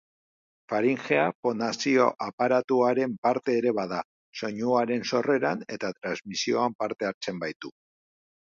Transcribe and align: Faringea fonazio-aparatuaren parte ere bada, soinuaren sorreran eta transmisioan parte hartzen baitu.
Faringea 0.71 1.25
fonazio-aparatuaren 1.47 3.13
parte 3.27 3.57
ere 3.59 3.75
bada, 3.81 3.99
soinuaren 4.41 5.07
sorreran 5.13 5.63
eta 5.77 5.95
transmisioan 6.01 6.79
parte 6.83 7.11
hartzen 7.13 7.45
baitu. 7.47 7.73